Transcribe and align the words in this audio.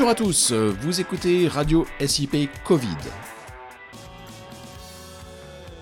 à 0.00 0.14
tous, 0.14 0.52
vous 0.52 1.00
écoutez 1.00 1.46
Radio 1.48 1.86
SIP 2.00 2.48
Covid. 2.64 2.88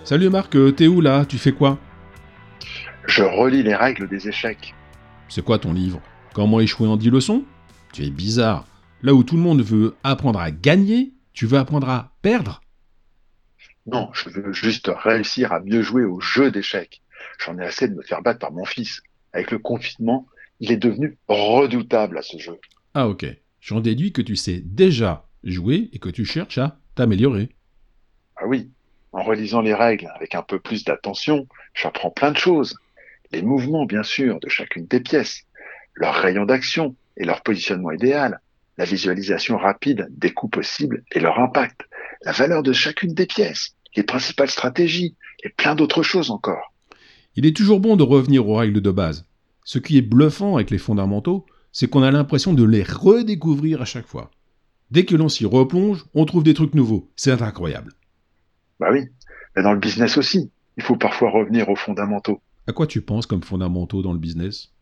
Salut 0.05 0.29
Marc, 0.29 0.57
t'es 0.75 0.89
où 0.89 1.01
là? 1.01 1.25
Tu 1.25 1.39
fais 1.39 1.53
quoi? 1.53 1.79
Je 3.07 3.23
relis 3.23 3.63
les 3.63 3.75
règles 3.75 4.09
des 4.09 4.29
échecs. 4.29 4.75
C'est 5.29 5.45
quoi 5.45 5.59
ton 5.59 5.73
livre? 5.73 6.03
Comment 6.35 6.61
échouer 6.61 6.89
en 6.89 6.97
10 6.97 7.11
leçons? 7.11 7.45
Tu 7.93 8.05
es 8.05 8.11
bizarre. 8.11 8.67
Là 9.03 9.15
où 9.15 9.23
tout 9.23 9.37
le 9.37 9.43
monde 9.43 9.63
veut 9.63 9.97
apprendre 10.03 10.41
à 10.41 10.51
gagner, 10.51 11.15
tu 11.33 11.47
veux 11.47 11.59
apprendre 11.59 11.89
à 11.89 12.13
perdre? 12.21 12.61
Non, 13.87 14.11
je 14.13 14.29
veux 14.29 14.53
juste 14.53 14.91
réussir 14.93 15.53
à 15.53 15.61
mieux 15.61 15.83
jouer 15.83 16.05
au 16.05 16.21
jeu 16.21 16.51
d'échecs. 16.51 17.01
J'en 17.39 17.59
ai 17.59 17.65
assez 17.65 17.89
de 17.89 17.95
me 17.95 18.03
faire 18.03 18.23
battre 18.23 18.41
par 18.41 18.53
mon 18.53 18.65
fils. 18.65 19.01
Avec 19.33 19.51
le 19.53 19.59
confinement, 19.59 20.27
il 20.59 20.73
est 20.73 20.77
devenu 20.77 21.17
redoutable 21.29 22.19
à 22.19 22.23
ce 22.23 22.39
jeu. 22.39 22.59
Ah 22.93 23.09
ok. 23.09 23.25
J'en 23.61 23.81
déduis 23.81 24.13
que 24.13 24.23
tu 24.23 24.37
sais 24.37 24.63
déjà 24.65 25.27
jouer 25.45 25.91
et 25.93 25.99
que 25.99 26.09
tu 26.09 26.25
cherches 26.25 26.59
à 26.59 26.79
t'améliorer. 26.95 27.51
Ah 28.37 28.47
oui, 28.47 28.71
en 29.13 29.23
relisant 29.23 29.61
les 29.61 29.75
règles 29.75 30.11
avec 30.15 30.35
un 30.35 30.43
peu 30.43 30.59
plus 30.59 30.85
d'attention, 30.85 31.47
j'apprends 31.75 32.11
plein 32.11 32.33
de 32.33 32.39
choses. 32.39 32.77
Les 33.33 33.43
mouvements, 33.43 33.87
bien 33.87 34.03
sûr, 34.03 34.41
de 34.41 34.49
chacune 34.49 34.87
des 34.87 35.01
pièces, 35.01 35.43
leur 35.95 36.15
rayon 36.15 36.47
d'action 36.47 36.97
et 37.17 37.25
leur 37.25 37.43
positionnement 37.43 37.93
idéal, 37.93 38.41
la 38.79 38.85
visualisation 38.85 39.59
rapide 39.59 40.09
des 40.11 40.33
coups 40.33 40.53
possibles 40.53 41.05
et 41.13 41.21
leur 41.21 41.39
impact, 41.39 41.83
la 42.25 42.33
valeur 42.33 42.63
de 42.63 42.73
chacune 42.73 43.15
des 43.15 43.27
pièces, 43.27 43.75
les 43.95 44.03
principales 44.03 44.51
stratégies 44.51 45.17
et 45.45 45.51
plein 45.51 45.75
d'autres 45.75 46.03
choses 46.03 46.31
encore. 46.31 46.73
Il 47.37 47.47
est 47.47 47.57
toujours 47.57 47.81
bon 47.81 47.97
de 47.97 48.03
revenir 48.03 48.49
aux 48.49 48.55
règles 48.55 48.81
de 48.81 48.91
base. 48.91 49.27
Ce 49.65 49.79
qui 49.79 49.99
est 49.99 50.03
bluffant 50.03 50.57
avec 50.57 50.71
les 50.71 50.79
fondamentaux, 50.79 51.47
c'est 51.73 51.89
qu'on 51.89 52.03
a 52.03 52.11
l'impression 52.11 52.53
de 52.53 52.65
les 52.65 52.83
redécouvrir 52.83 53.83
à 53.83 53.85
chaque 53.85 54.07
fois. 54.07 54.31
Dès 54.91 55.05
que 55.05 55.15
l'on 55.15 55.29
s'y 55.29 55.47
replonge, 55.47 56.05
on 56.15 56.25
trouve 56.25 56.43
des 56.43 56.55
trucs 56.55 56.75
nouveaux. 56.75 57.11
C'est 57.17 57.43
incroyable. 57.43 57.93
Bah 58.81 58.89
oui, 58.91 59.05
mais 59.55 59.63
dans 59.63 59.73
le 59.73 59.79
business 59.79 60.17
aussi, 60.17 60.51
il 60.77 60.83
faut 60.83 60.97
parfois 60.97 61.31
revenir 61.31 61.69
aux 61.69 61.77
fondamentaux. 61.77 62.41
À 62.67 62.73
quoi 62.73 62.87
tu 62.87 63.01
penses 63.03 63.27
comme 63.27 63.43
fondamentaux 63.43 64.03
dans 64.03 64.13
le 64.13 64.19
business? 64.19 64.73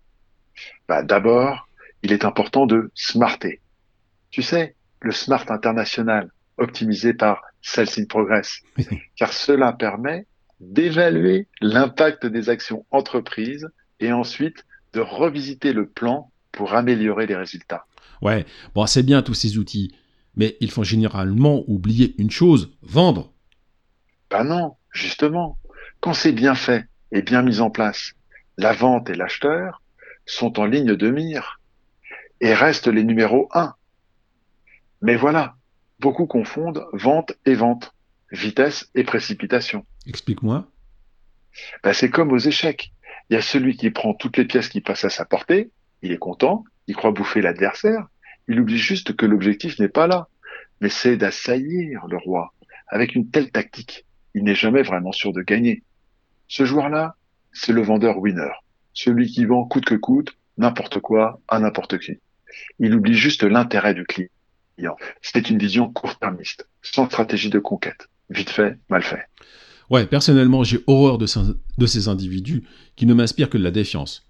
Bah, 0.89 1.03
D'abord, 1.03 1.69
il 2.03 2.13
est 2.13 2.25
important 2.25 2.67
de 2.67 2.91
smarter. 2.95 3.61
Tu 4.31 4.43
sais, 4.43 4.75
le 5.01 5.13
smart 5.13 5.45
international, 5.49 6.31
optimisé 6.57 7.15
par 7.15 7.43
Sales 7.63 7.89
in 7.99 8.05
Progress, 8.05 8.61
car 9.17 9.33
cela 9.33 9.73
permet 9.73 10.27
d'évaluer 10.61 11.47
l'impact 11.61 12.27
des 12.27 12.49
actions 12.49 12.85
entreprises 12.91 13.69
et 14.01 14.13
ensuite 14.13 14.65
de 14.93 15.01
revisiter 15.01 15.73
le 15.73 15.87
plan 15.87 16.31
pour 16.53 16.75
améliorer 16.75 17.27
les 17.27 17.37
résultats. 17.37 17.87
Ouais, 18.23 18.47
bon, 18.75 18.87
c'est 18.87 19.03
bien 19.03 19.23
tous 19.23 19.35
ces 19.35 19.59
outils, 19.59 19.95
mais 20.35 20.57
il 20.61 20.71
faut 20.71 20.85
généralement 20.85 21.65
oublier 21.67 22.15
une 22.19 22.31
chose, 22.31 22.77
vendre. 22.83 23.33
Ben 24.31 24.45
non, 24.45 24.77
justement, 24.93 25.59
quand 26.01 26.15
c'est 26.15 26.33
bien 26.33 26.55
fait 26.55 26.87
et 27.13 27.23
bien 27.23 27.43
mis 27.43 27.61
en 27.61 27.71
place, 27.71 28.13
la 28.57 28.73
vente 28.73 29.09
et 29.11 29.15
l'acheteur 29.15 29.83
sont 30.27 30.59
en 30.59 30.67
ligne 30.67 30.95
de 30.95 31.11
mire 31.11 31.61
et 32.41 32.55
restent 32.55 32.89
les 32.89 33.05
numéros 33.05 33.49
1. 33.53 33.75
Mais 35.01 35.17
voilà, 35.17 35.57
beaucoup 36.01 36.27
confondent 36.27 36.85
vente 36.93 37.33
et 37.47 37.55
vente, 37.55 37.95
vitesse 38.33 38.91
et 38.95 39.05
précipitation. 39.05 39.87
Explique-moi. 40.07 40.67
Ben 41.83 41.93
c'est 41.93 42.11
comme 42.11 42.33
aux 42.33 42.39
échecs. 42.39 42.93
Il 43.31 43.35
y 43.35 43.37
a 43.37 43.43
celui 43.43 43.77
qui 43.77 43.91
prend 43.91 44.15
toutes 44.15 44.37
les 44.37 44.45
pièces 44.45 44.69
qui 44.69 44.81
passent 44.81 45.05
à 45.05 45.11
sa 45.11 45.25
portée, 45.25 45.71
il 46.03 46.13
est 46.13 46.19
content, 46.19 46.65
il 46.87 46.97
croit 46.97 47.13
bouffer 47.13 47.41
l'adversaire, 47.41 48.09
il 48.49 48.61
oublie 48.61 48.79
juste 48.79 49.15
que 49.15 49.27
l'objectif 49.27 49.79
n'est 49.79 49.89
pas 49.89 50.07
là, 50.07 50.29
mais 50.81 50.89
c'est 50.89 51.17
d'assaillir 51.17 52.07
le 52.07 52.17
roi 52.17 52.55
avec 52.89 53.15
une 53.15 53.31
telle 53.31 53.51
tactique. 53.51 54.07
Il 54.35 54.45
n'est 54.45 54.55
jamais 54.55 54.83
vraiment 54.83 55.13
sûr 55.13 55.33
de 55.33 55.43
gagner. 55.43 55.83
Ce 56.47 56.65
joueur-là, 56.65 57.17
c'est 57.53 57.73
le 57.73 57.83
vendeur 57.83 58.19
winner, 58.19 58.53
celui 58.95 59.27
qui 59.27 59.45
vend 59.45 59.65
coûte 59.65 59.85
que 59.85 59.95
coûte, 59.95 60.37
n'importe 60.57 61.01
quoi, 61.01 61.41
à 61.49 61.59
n'importe 61.59 61.99
qui. 61.99 62.19
Il 62.79 62.95
oublie 62.95 63.15
juste 63.15 63.43
l'intérêt 63.43 63.95
du 63.95 64.05
client. 64.05 64.97
C'est 65.23 65.51
une 65.51 65.59
vision 65.59 65.93
court-termiste, 65.93 66.69
sans 66.83 67.07
stratégie 67.07 67.51
de 67.51 67.59
conquête. 67.59 68.09
Vite 68.31 68.51
fait, 68.51 68.79
mal 68.89 69.03
fait. 69.03 69.27
Ouais, 69.91 70.07
personnellement, 70.07 70.65
j'ai 70.65 70.81
horreur 70.87 71.19
de, 71.19 71.27
ces 71.27 72.09
individus 72.09 72.63
qui 72.95 73.07
ne 73.07 73.15
m'inspirent 73.15 73.49
que 73.49 73.59
de 73.59 73.63
la 73.63 73.71
défiance. 73.71 74.28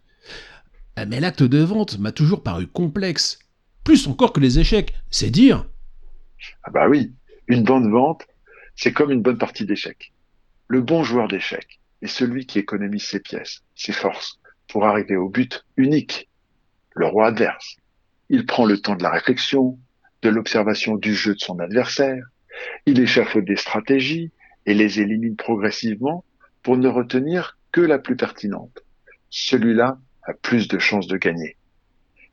Euh, 0.99 1.05
mais 1.09 1.21
l'acte 1.21 1.43
de 1.43 1.59
vente 1.59 1.99
m'a 1.99 2.13
toujours 2.13 2.43
paru 2.43 2.67
complexe. 2.67 3.39
Plus 3.85 4.07
encore 4.09 4.33
que 4.33 4.41
les 4.41 4.59
échecs, 4.59 4.95
c'est 5.11 5.31
dire. 5.31 5.67
Ah 6.65 6.71
bah 6.71 6.89
oui, 6.89 7.13
une 7.47 7.63
bonne 7.63 7.91
vente, 7.91 8.27
c'est 8.77 8.93
comme 8.93 9.11
une 9.11 9.23
bonne 9.23 9.39
partie 9.39 9.65
d'échecs. 9.65 10.13
Le 10.67 10.81
bon 10.81 11.03
joueur 11.03 11.29
d'échecs 11.29 11.81
est 12.03 12.09
celui 12.09 12.47
qui 12.47 12.59
économise 12.59 13.05
ses 13.05 13.21
pièces, 13.21 13.63
ses 13.75 13.93
forces, 13.93 14.39
pour 14.69 14.87
arriver 14.87 15.17
au 15.17 15.29
but 15.29 15.65
unique, 15.77 16.29
le 16.95 17.07
roi 17.07 17.29
adverse. 17.29 17.77
Il 18.29 18.45
prend 18.45 18.67
le 18.67 18.79
temps 18.79 18.97
de 18.97 19.03
la 19.03 19.11
réflexion, 19.11 19.79
de 20.23 20.29
l'observation 20.29 20.97
du 20.97 21.15
jeu 21.15 21.35
de 21.35 21.41
son 21.41 21.59
adversaire, 21.59 22.25
il 22.87 23.01
échafaude 23.01 23.45
des 23.45 23.57
stratégies 23.57 24.33
et 24.67 24.75
les 24.75 25.01
élimine 25.01 25.37
progressivement 25.37 26.25
pour 26.63 26.77
ne 26.77 26.89
retenir 26.89 27.57
que 27.73 27.81
la 27.81 27.99
plus 27.99 28.17
pertinente. 28.17 28.83
Celui-là 29.31 29.99
a 30.29 30.35
plus 30.35 30.69
de 30.69 30.79
chances 30.79 31.07
de 31.07 31.17
gagner. 31.17 31.57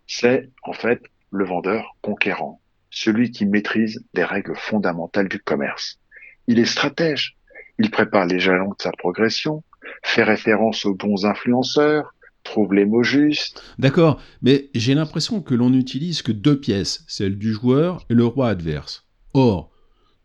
C'est 0.06 0.50
en 0.64 0.74
fait 0.74 1.02
le 1.32 1.46
vendeur 1.46 1.96
conquérant, 2.02 2.62
celui 2.92 3.32
qui 3.32 3.46
maîtrise 3.46 4.04
les 4.14 4.24
règles 4.24 4.56
fondamentales 4.56 5.30
du 5.30 5.40
commerce. 5.40 6.00
Il 6.48 6.60
est 6.60 6.66
stratège, 6.66 7.38
il 7.80 7.90
prépare 7.90 8.26
les 8.26 8.40
jalons 8.40 8.70
de 8.70 8.82
sa 8.82 8.92
progression, 8.92 9.64
fait 10.04 10.24
référence 10.24 10.86
aux 10.86 10.94
bons 10.94 11.26
influenceurs, 11.26 12.14
trouve 12.44 12.74
les 12.74 12.86
mots 12.86 13.04
justes. 13.04 13.64
D'accord, 13.80 14.22
mais 14.42 14.70
j'ai 14.76 14.94
l'impression 14.94 15.42
que 15.42 15.56
l'on 15.56 15.70
n'utilise 15.70 16.22
que 16.22 16.32
deux 16.32 16.60
pièces, 16.60 17.04
celle 17.08 17.38
du 17.38 17.52
joueur 17.52 18.06
et 18.10 18.14
le 18.14 18.26
roi 18.26 18.50
adverse. 18.50 19.08
Or, 19.34 19.72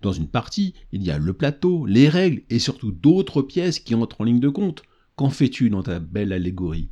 dans 0.00 0.12
une 0.12 0.28
partie, 0.28 0.75
il 0.92 1.03
y 1.03 1.10
a 1.10 1.19
le 1.19 1.32
plateau, 1.32 1.86
les 1.86 2.09
règles 2.09 2.42
et 2.50 2.59
surtout 2.59 2.92
d'autres 2.92 3.42
pièces 3.42 3.80
qui 3.80 3.94
entrent 3.94 4.20
en 4.20 4.25
ligne 4.25 4.41
de 4.41 4.48
compte. 4.48 4.82
Qu'en 5.16 5.30
fais-tu 5.30 5.70
dans 5.70 5.82
ta 5.82 5.98
belle 5.98 6.32
allégorie? 6.32 6.91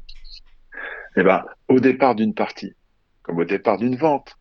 Eh 1.17 1.23
ben, 1.23 1.45
au 1.69 1.81
départ 1.81 2.15
d'une 2.15 2.35
partie, 2.35 2.75
comme 3.23 3.39
au 3.39 3.45
départ 3.45 3.79
d'une 3.79 3.97
vente, 3.97 4.37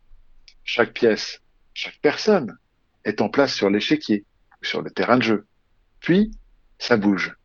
chaque 0.64 0.94
pièce, 0.94 1.42
chaque 1.74 2.00
personne 2.02 2.58
est 3.06 3.22
en 3.22 3.30
place 3.30 3.54
sur 3.54 3.70
l'échiquier, 3.70 4.26
sur 4.62 4.82
le 4.82 4.92
terrain 4.92 5.18
de 5.18 5.24
jeu. 5.24 5.48
Puis, 6.00 6.32
ça 6.78 6.98
bouge. 6.98 7.36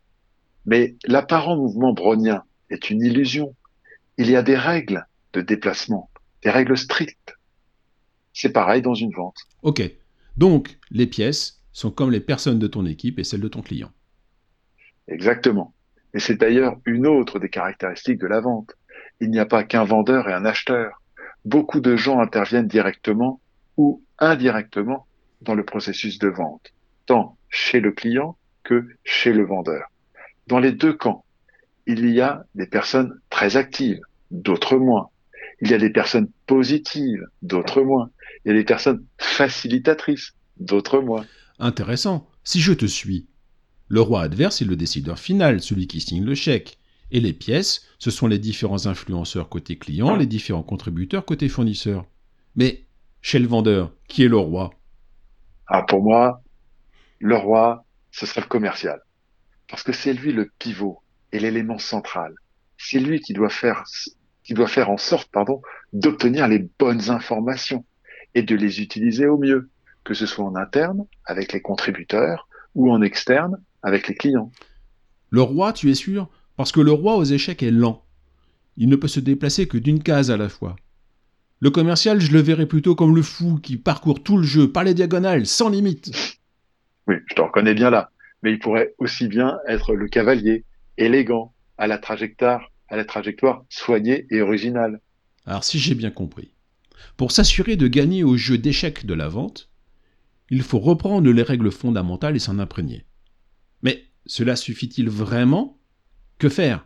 Mais 0.67 0.97
l'apparent 1.05 1.57
mouvement 1.57 1.93
brownien 1.93 2.45
est 2.71 2.91
une 2.91 3.03
illusion. 3.03 3.55
Il 4.19 4.31
y 4.31 4.37
a 4.37 4.43
des 4.43 4.57
règles 4.57 5.07
de 5.33 5.41
déplacement, 5.41 6.11
des 6.43 6.51
règles 6.51 6.77
strictes. 6.77 7.37
C'est 8.33 8.53
pareil 8.53 8.83
dans 8.83 8.95
une 8.95 9.13
vente. 9.13 9.39
Ok. 9.63 9.83
Donc, 10.37 10.79
les 10.91 11.07
pièces 11.07 11.63
sont 11.73 11.91
comme 11.91 12.11
les 12.11 12.21
personnes 12.21 12.59
de 12.59 12.67
ton 12.67 12.87
équipe 12.87 13.19
et 13.19 13.25
celles 13.25 13.41
de 13.41 13.49
ton 13.49 13.63
client. 13.63 13.91
Exactement. 15.09 15.75
Et 16.15 16.21
c'est 16.21 16.37
d'ailleurs 16.37 16.79
une 16.85 17.07
autre 17.07 17.39
des 17.39 17.49
caractéristiques 17.49 18.21
de 18.21 18.27
la 18.27 18.41
vente 18.41 18.75
il 19.23 19.31
n'y 19.31 19.39
a 19.39 19.47
pas 19.47 19.63
qu'un 19.63 19.85
vendeur 19.85 20.29
et 20.29 20.33
un 20.33 20.45
acheteur. 20.45 21.01
Beaucoup 21.45 21.81
de 21.81 21.95
gens 21.95 22.19
interviennent 22.19 22.67
directement 22.67 23.41
ou 23.77 24.03
indirectement 24.19 25.07
dans 25.43 25.55
le 25.55 25.65
processus 25.65 26.19
de 26.19 26.27
vente, 26.27 26.73
tant 27.07 27.39
chez 27.49 27.79
le 27.79 27.93
client 27.93 28.37
que 28.65 28.85
chez 29.05 29.33
le 29.33 29.47
vendeur. 29.47 29.85
Dans 30.49 30.59
les 30.59 30.73
deux 30.73 30.93
camps, 30.93 31.25
il 31.87 32.11
y 32.11 32.21
a 32.21 32.45
des 32.57 32.67
personnes 32.67 33.21
très 33.31 33.57
actives, 33.57 34.01
d'autres 34.33 34.77
moins. 34.77 35.09
Il 35.61 35.71
y 35.71 35.75
a 35.75 35.79
des 35.79 35.91
personnes 35.91 36.29
positives, 36.47 37.25
d'autres 37.43 37.83
moins. 37.83 38.11
Il 38.45 38.49
y 38.49 38.51
a 38.51 38.59
des 38.59 38.65
personnes 38.65 39.05
facilitatrices, 39.19 40.33
d'autres 40.59 40.99
moins. 40.99 41.25
Intéressant. 41.61 42.29
Si 42.43 42.61
je 42.61 42.73
te 42.73 42.87
suis, 42.87 43.29
le 43.87 44.01
roi 44.01 44.23
adverse 44.23 44.63
est 44.63 44.65
le 44.67 44.75
décideur 44.75 45.21
final, 45.21 45.61
celui 45.61 45.87
qui 45.87 46.01
signe 46.01 46.25
le 46.25 46.35
chèque. 46.35 46.79
Et 47.13 47.21
les 47.21 47.35
pièces, 47.35 47.87
ce 47.99 48.11
sont 48.11 48.27
les 48.27 48.39
différents 48.39 48.87
influenceurs 48.87 49.51
côté 49.51 49.77
client, 49.77 50.17
les 50.17 50.27
différents 50.27 50.63
contributeurs 50.63 51.27
côté 51.27 51.51
fournisseur. 51.51 52.07
Mais 52.57 52.87
chez 53.21 53.39
le 53.39 53.47
vendeur, 53.47 53.93
qui 54.09 54.25
est 54.25 54.29
le 54.29 54.39
roi? 54.39 54.71
Ah, 55.67 55.83
pour 55.83 56.03
moi, 56.03 56.43
le 57.19 57.37
roi, 57.37 57.85
ce 58.13 58.25
serait 58.25 58.41
le 58.41 58.47
commercial. 58.47 58.99
Parce 59.69 59.83
que 59.83 59.93
c'est 59.93 60.15
lui 60.15 60.33
le 60.33 60.51
pivot 60.59 61.03
et 61.33 61.39
l'élément 61.39 61.79
central. 61.79 62.35
C'est 62.79 62.99
lui 62.99 63.21
qui 63.21 63.35
doit 63.35 63.51
faire, 63.51 63.85
qui 64.43 64.55
doit 64.55 64.67
faire 64.67 64.89
en 64.89 64.97
sorte, 64.97 65.31
pardon, 65.31 65.61
d'obtenir 65.93 66.49
les 66.49 66.67
bonnes 66.79 67.11
informations 67.11 67.85
et 68.35 68.43
de 68.43 68.57
les 68.57 68.81
utiliser 68.81 69.27
au 69.27 69.37
mieux, 69.37 69.69
que 70.03 70.15
ce 70.15 70.25
soit 70.25 70.47
en 70.47 70.57
interne 70.57 71.05
avec 71.27 71.53
les 71.53 71.61
contributeurs 71.61 72.49
ou 72.75 72.91
en 72.91 73.03
externe 73.03 73.63
avec 73.83 74.09
les 74.09 74.15
clients. 74.15 74.51
Le 75.29 75.43
roi, 75.43 75.75
tu 75.75 75.91
es 75.91 75.95
sûr, 75.95 76.29
parce 76.57 76.73
que 76.73 76.81
le 76.81 76.93
roi 76.93 77.17
aux 77.17 77.25
échecs 77.25 77.63
est 77.63 77.71
lent. 77.71 78.05
Il 78.77 78.89
ne 78.89 78.97
peut 78.97 79.09
se 79.09 79.21
déplacer 79.21 79.67
que 79.67 79.79
d'une 79.79 80.03
case 80.03 80.31
à 80.31 80.37
la 80.37 80.49
fois. 80.49 80.77
Le 81.61 81.71
commercial, 81.71 82.21
je 82.21 82.33
le 82.33 82.41
verrais 82.41 82.67
plutôt 82.67 82.95
comme 82.95 83.15
le 83.15 83.23
fou 83.23 83.59
qui 83.63 83.77
parcourt 83.77 84.23
tout 84.23 84.37
le 84.37 84.43
jeu 84.43 84.73
par 84.73 84.85
les 84.85 84.95
diagonales, 84.95 85.47
sans 85.47 85.69
limite. 85.69 86.11
Oui, 87.07 87.17
je 87.29 87.35
te 87.35 87.41
reconnais 87.41 87.75
bien 87.75 87.91
là. 87.91 88.11
Mais 88.43 88.53
il 88.53 88.59
pourrait 88.59 88.95
aussi 88.99 89.29
bien 89.29 89.59
être 89.69 89.95
le 89.95 90.09
cavalier, 90.09 90.65
élégant, 90.99 91.53
à 91.79 91.87
la 91.87 91.99
trajectoire, 91.99 92.73
à 92.89 92.97
la 92.97 93.05
trajectoire 93.05 93.65
soignée 93.69 94.27
et 94.31 94.41
originale. 94.41 95.01
Alors 95.47 95.65
si 95.65 95.79
j'ai 95.79 95.95
bien 95.95 96.11
compris, 96.11 96.55
pour 97.17 97.33
s'assurer 97.33 97.77
de 97.77 97.89
gagner 97.89 98.25
au 98.25 98.37
jeu 98.37 98.59
d'échecs 98.59 99.07
de 99.07 99.15
la 99.15 99.29
vente, 99.29 99.71
il 100.51 100.63
faut 100.63 100.79
reprendre 100.79 101.31
les 101.31 101.43
règles 101.43 101.71
fondamentales 101.71 102.37
et 102.37 102.41
s'en 102.41 102.59
imprégner. 102.59 103.05
Mais 103.83 104.05
cela 104.27 104.57
suffit-il 104.57 105.09
vraiment? 105.09 105.79
Que 106.43 106.49
faire? 106.49 106.85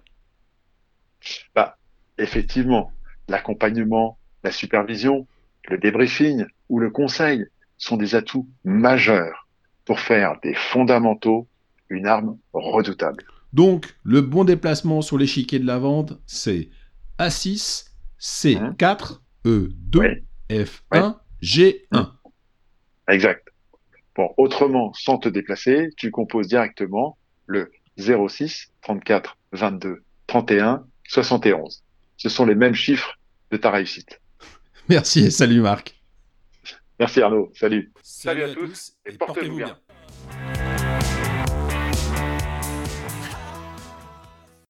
Bah, 1.54 1.78
effectivement, 2.18 2.92
l'accompagnement, 3.26 4.18
la 4.44 4.50
supervision, 4.50 5.26
le 5.70 5.78
débriefing 5.78 6.44
ou 6.68 6.78
le 6.78 6.90
conseil 6.90 7.46
sont 7.78 7.96
des 7.96 8.14
atouts 8.14 8.46
majeurs 8.64 9.48
pour 9.86 9.98
faire 9.98 10.38
des 10.42 10.52
fondamentaux 10.52 11.48
une 11.88 12.06
arme 12.06 12.36
redoutable. 12.52 13.24
Donc, 13.54 13.96
le 14.02 14.20
bon 14.20 14.44
déplacement 14.44 15.00
sur 15.00 15.16
l'échiquier 15.16 15.58
de 15.58 15.66
la 15.66 15.78
vente, 15.78 16.20
c'est 16.26 16.68
A6, 17.18 17.92
C4, 18.20 19.20
E2, 19.46 20.22
F1, 20.50 21.16
G1. 21.42 22.10
Exact. 23.08 23.48
Bon, 24.16 24.34
autrement, 24.36 24.92
sans 24.92 25.16
te 25.16 25.30
déplacer, 25.30 25.88
tu 25.96 26.10
composes 26.10 26.48
directement 26.48 27.16
le 27.46 27.70
06, 27.98 28.72
34, 28.82 29.36
22, 29.52 30.02
31, 30.26 30.84
71. 31.08 31.82
Ce 32.16 32.28
sont 32.28 32.46
les 32.46 32.54
mêmes 32.54 32.74
chiffres 32.74 33.18
de 33.50 33.56
ta 33.56 33.70
réussite. 33.70 34.20
Merci 34.88 35.26
et 35.26 35.30
salut 35.30 35.60
Marc. 35.60 35.94
Merci 36.98 37.20
Arnaud, 37.20 37.52
salut. 37.54 37.92
Salut, 38.02 38.44
à, 38.44 38.54
tous 38.54 38.94
et 39.04 39.12
portez-vous 39.12 39.56
bien. 39.56 39.78